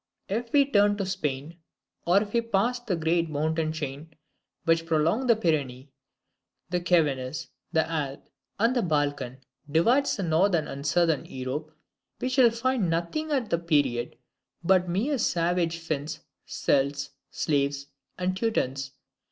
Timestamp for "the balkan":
8.75-9.41